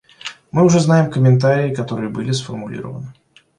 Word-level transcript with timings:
Мы 0.49 0.65
уже 0.65 0.79
знаем 0.79 1.11
комментарии, 1.11 1.75
которые 1.75 2.09
были 2.09 2.31
сформулированы. 2.31 3.13